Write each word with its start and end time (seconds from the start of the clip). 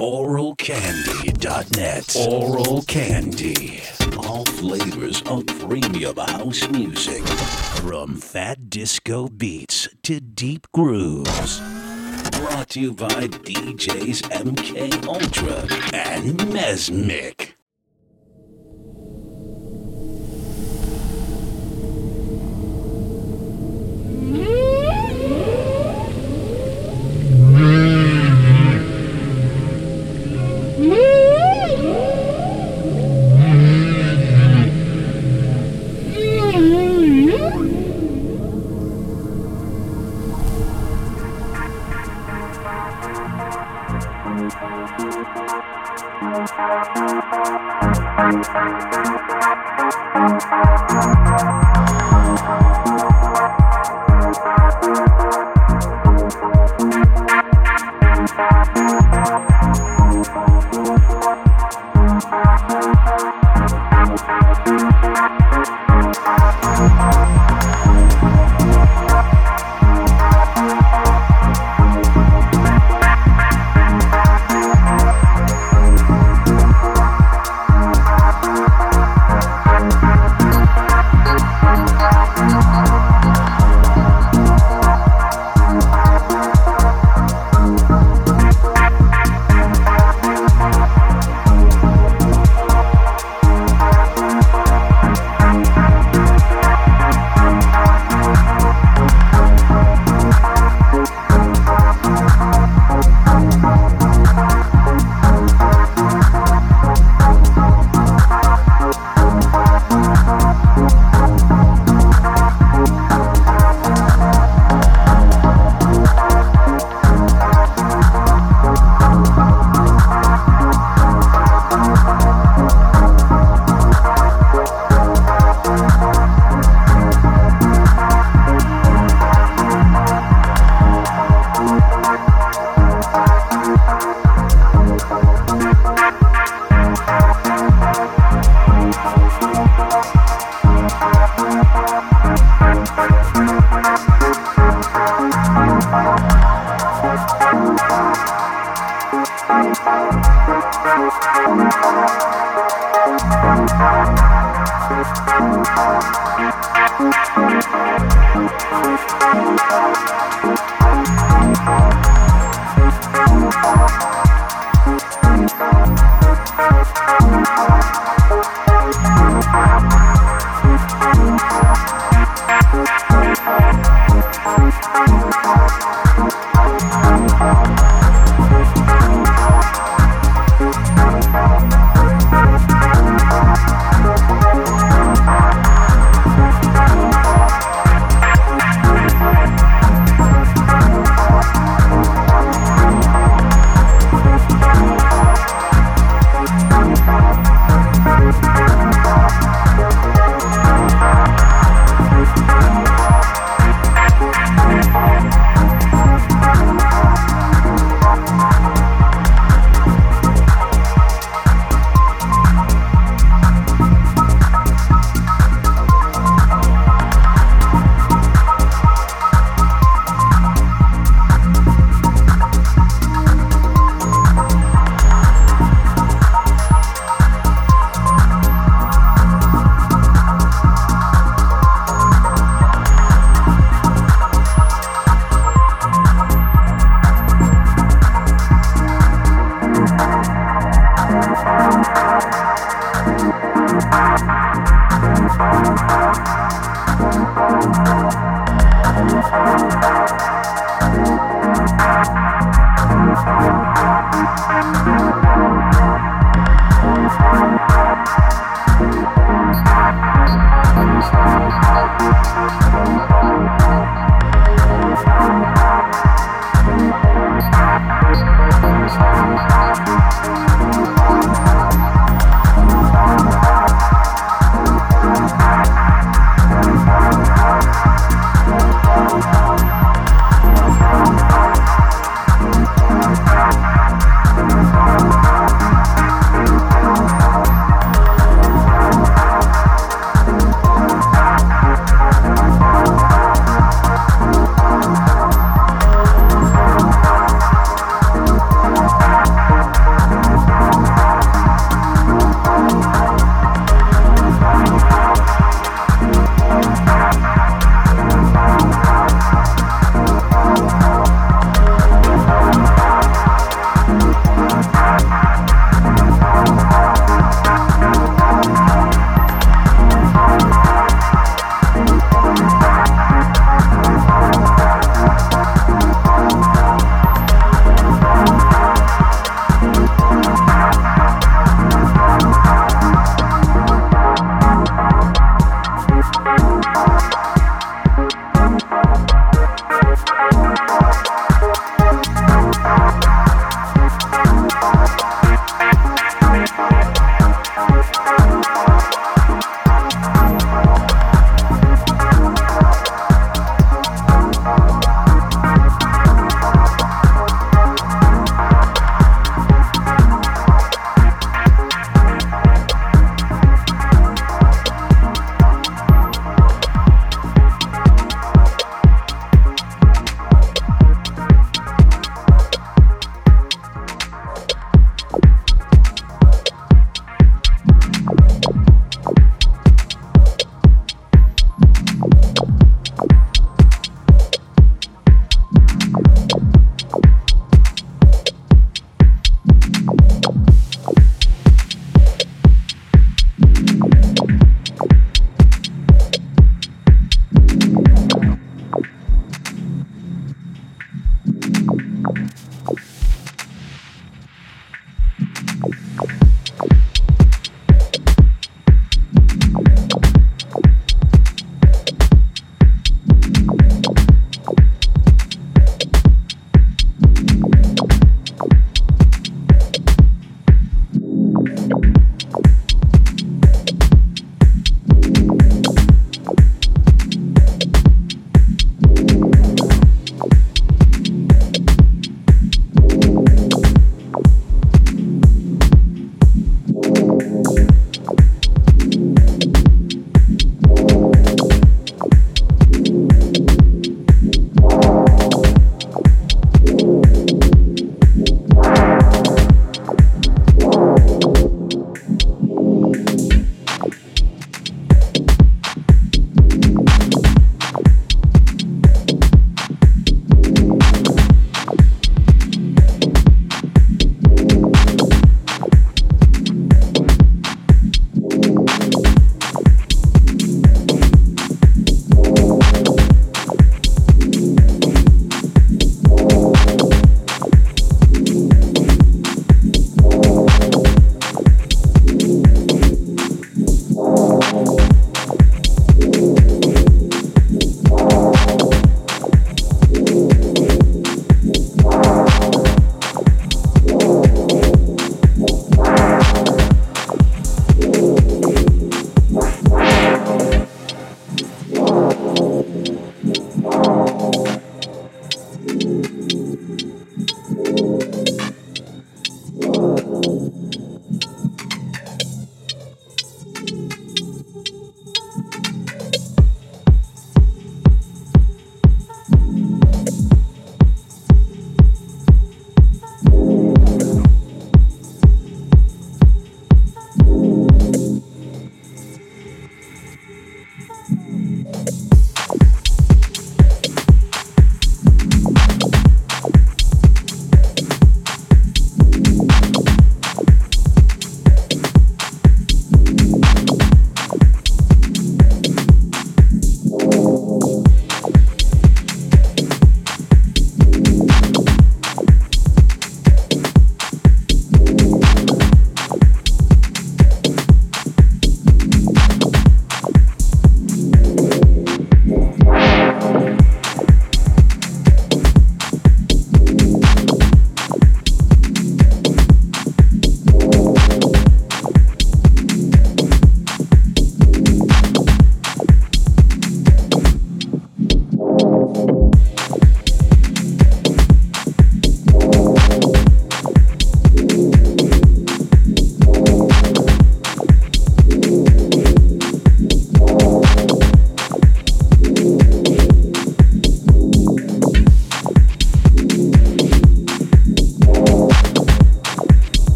oralcandy.net. 0.00 2.16
Oral 2.28 2.82
Candy. 2.82 3.82
All 4.18 4.44
flavors 4.44 5.22
of 5.22 5.44
premium 5.46 6.16
house 6.16 6.68
music. 6.68 7.26
From 7.82 8.14
fat 8.14 8.70
disco 8.70 9.26
beats 9.26 9.88
to 10.04 10.20
deep 10.20 10.68
grooves. 10.72 11.58
Brought 12.38 12.68
to 12.70 12.80
you 12.80 12.92
by 12.92 13.26
DJs 13.26 14.22
MK 14.30 15.04
Ultra 15.04 15.66
and 15.92 16.38
Mesmic. 16.52 17.57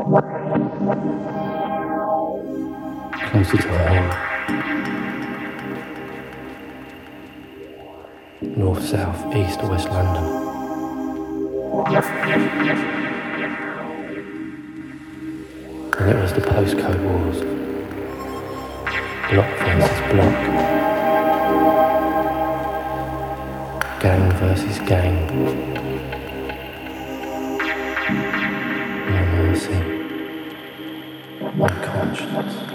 Closer 0.00 0.16
to 3.58 3.68
home. 3.68 4.08
North, 8.56 8.82
south, 8.82 9.36
east, 9.36 9.62
west 9.64 9.90
London. 9.90 10.24
And 15.98 16.10
it 16.10 16.16
was 16.16 16.32
the 16.32 16.40
postcode 16.40 17.02
wars. 17.04 17.40
Block 19.30 19.50
versus 19.58 20.00
block. 20.12 20.38
Gang 24.00 24.32
versus 24.32 24.78
gang. 24.88 25.89
No 31.60 31.66
conscience. 31.66 32.69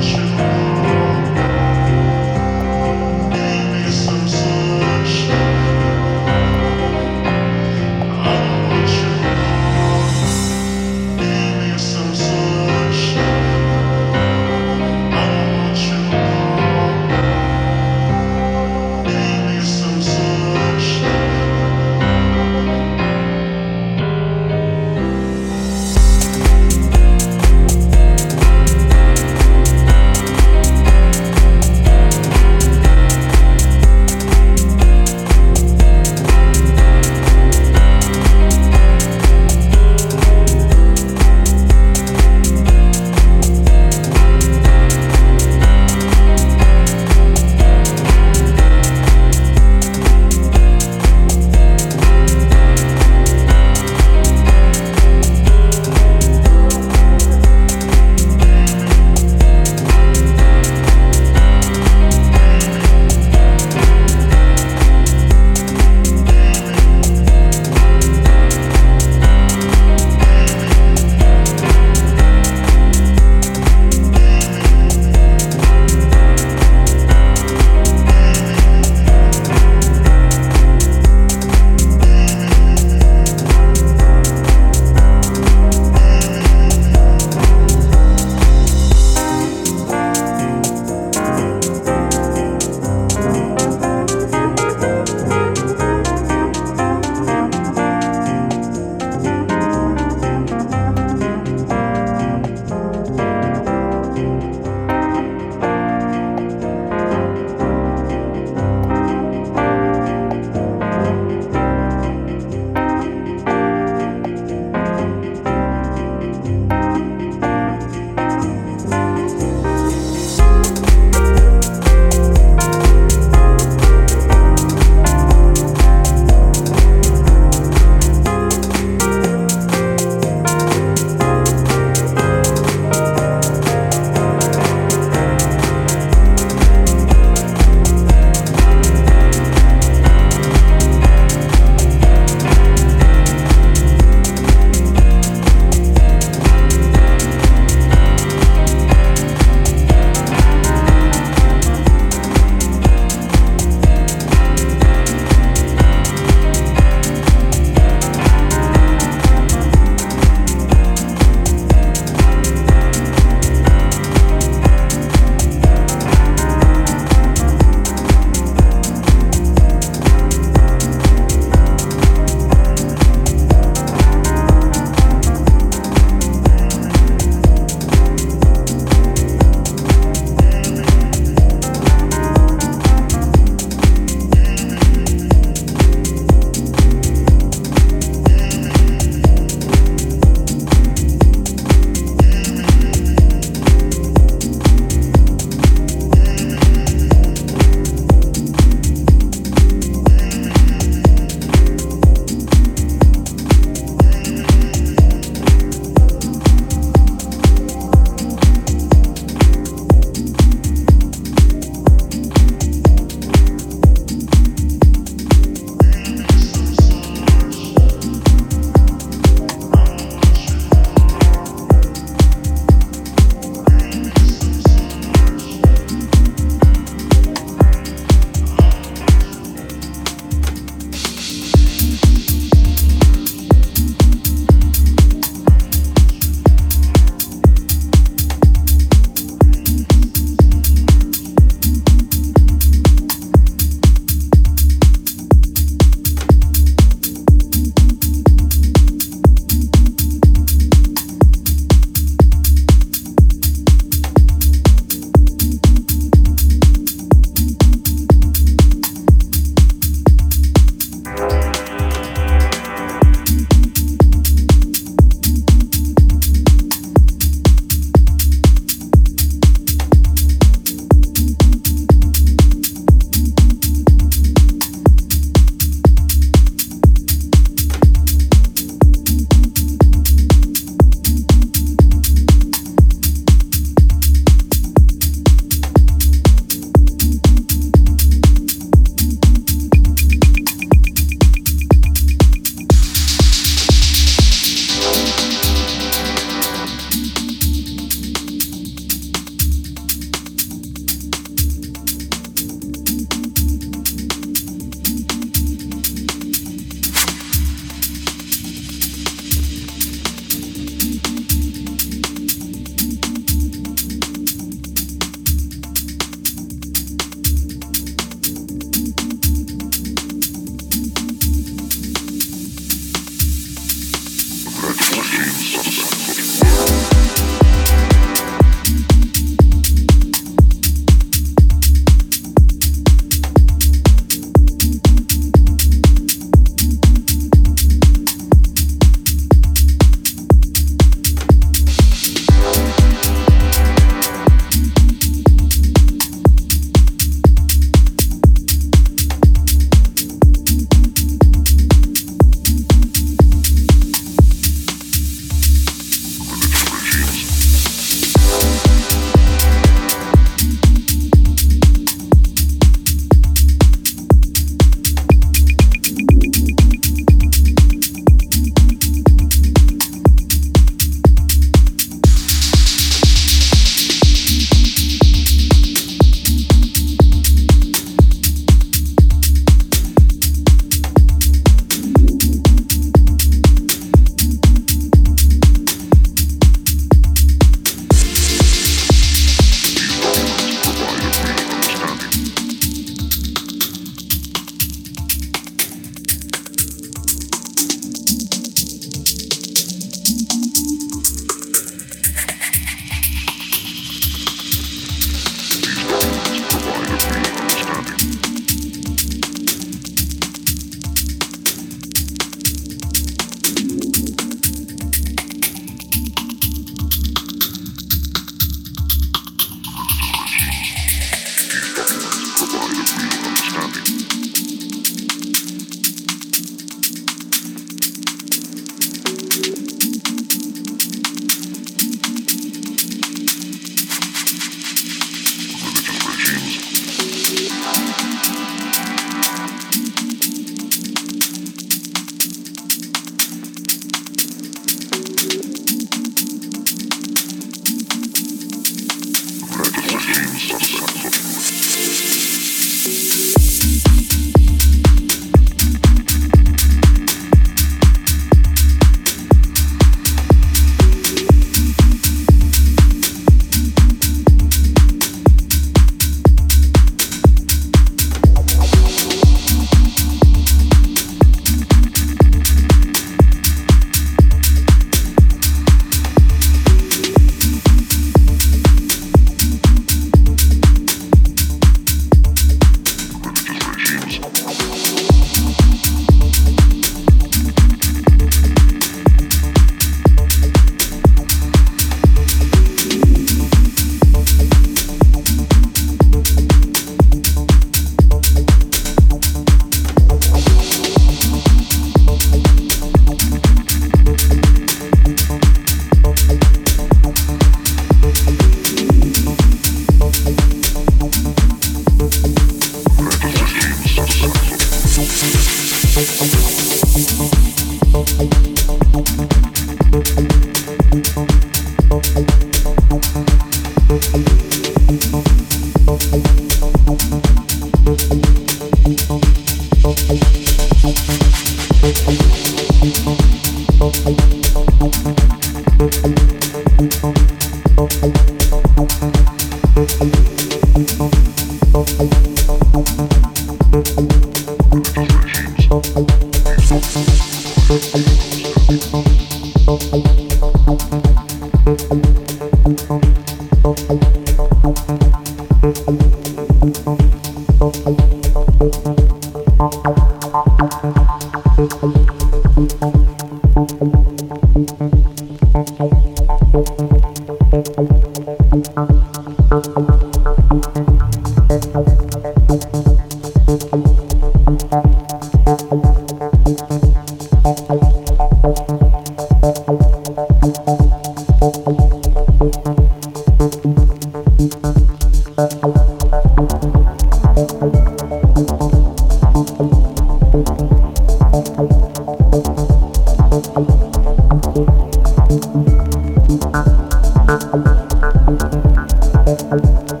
al 599.51 600.00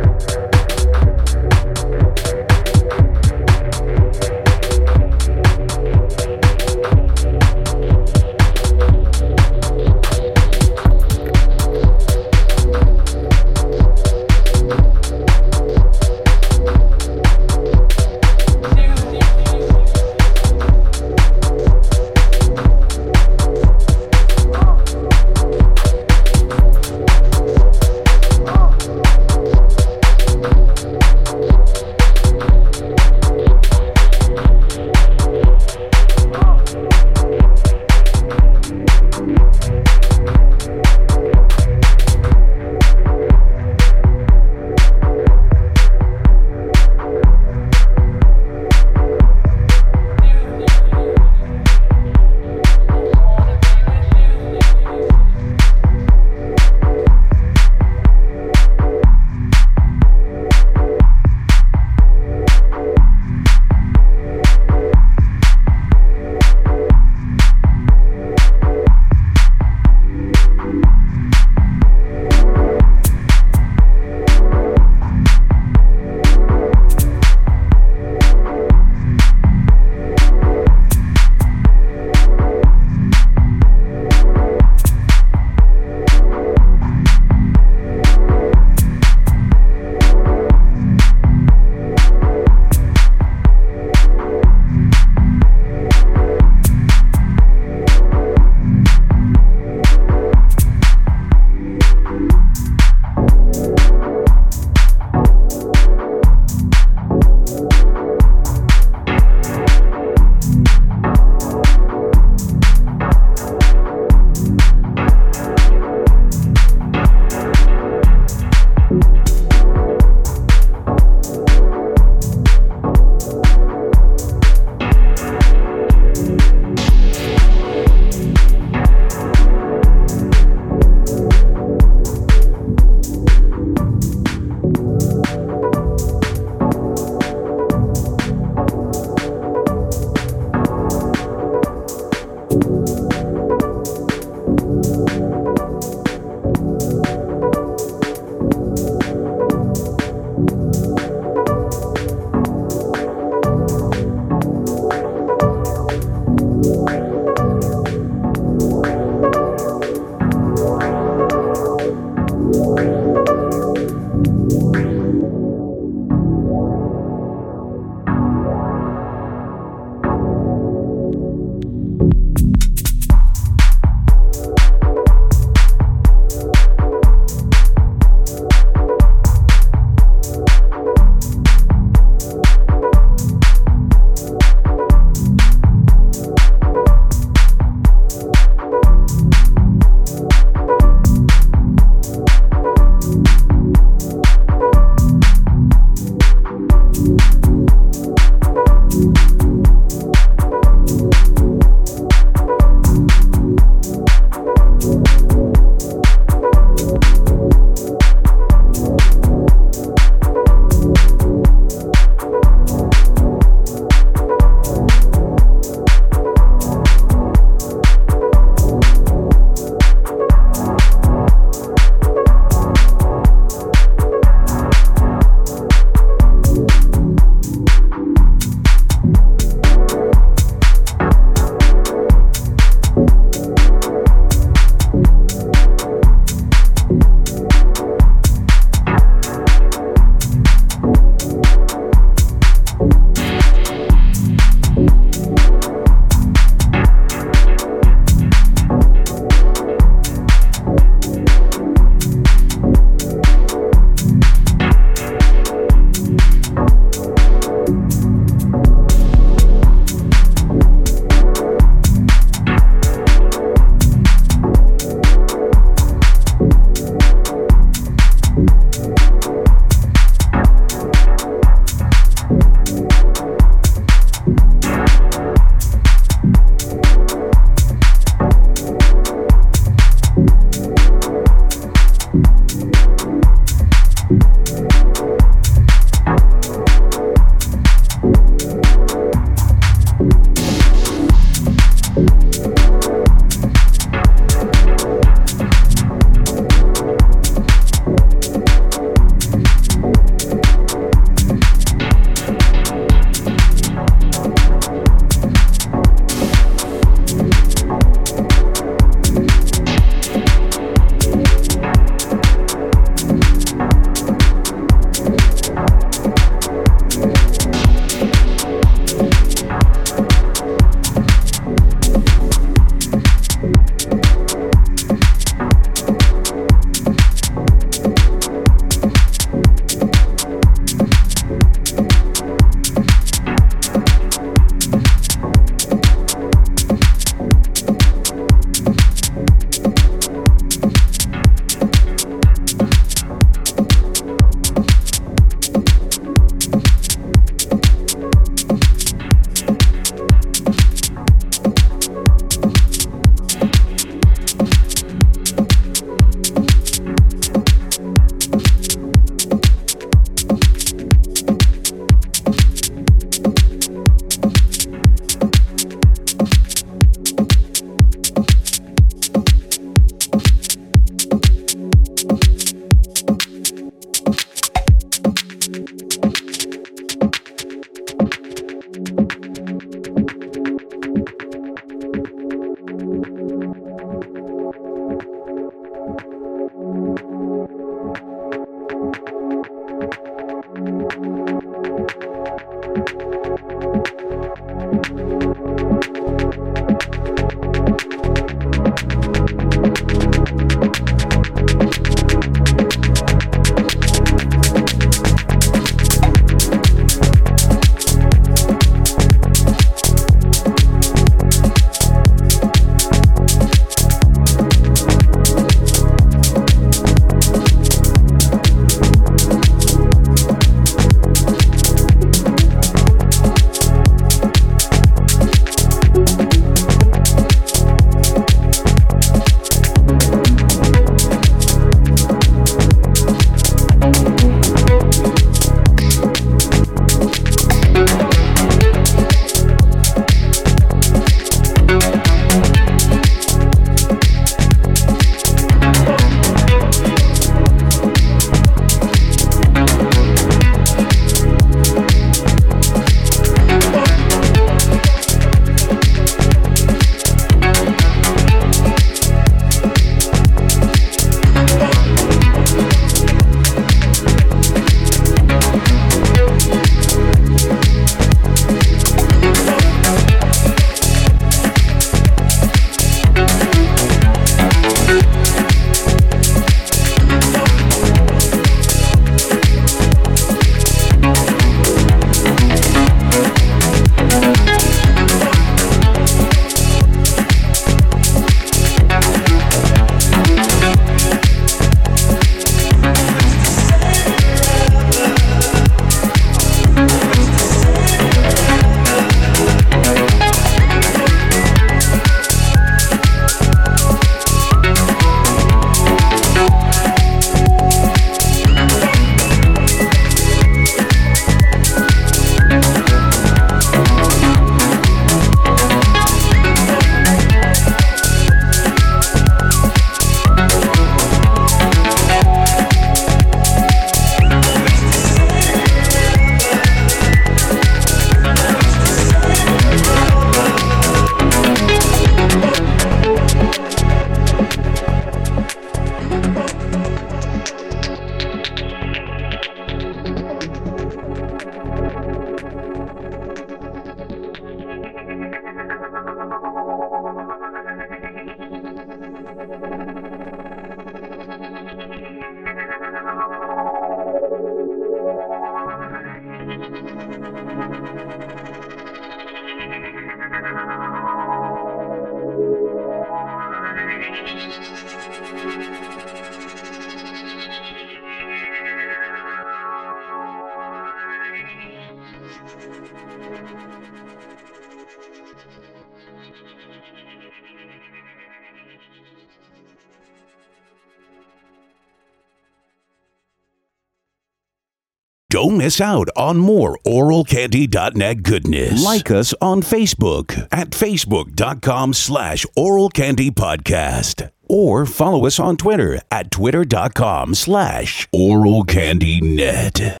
Miss 585.71 585.79
out 585.79 586.09
on 586.17 586.35
more 586.37 586.77
oralcandy.net 586.85 588.23
goodness. 588.23 588.83
Like 588.83 589.09
us 589.09 589.33
on 589.39 589.61
Facebook 589.61 590.45
at 590.51 590.71
facebook.com 590.71 591.93
slash 591.93 592.45
oralcandypodcast. 592.57 594.29
Or 594.49 594.85
follow 594.85 595.25
us 595.25 595.39
on 595.39 595.55
Twitter 595.55 596.01
at 596.11 596.29
twitter.com 596.29 597.35
slash 597.35 598.05
oralcandynet. 598.13 600.00